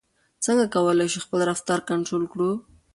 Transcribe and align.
څنګه 0.45 0.65
کولای 0.73 1.07
شو 1.13 1.19
خپل 1.25 1.39
رفتار 1.51 1.79
کنټرول 1.89 2.23
کړو؟ 2.33 2.49